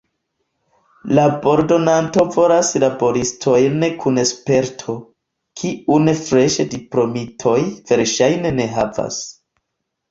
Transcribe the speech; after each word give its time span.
Labordonanto 1.17 2.25
volas 2.37 2.71
laboristojn 2.85 3.85
kun 4.05 4.19
sperto, 4.31 4.97
kiun 5.63 6.15
freŝe 6.25 6.67
diplomitoj 6.75 7.59
verŝajne 7.93 8.59
ne 8.61 8.69
havas. 8.79 9.25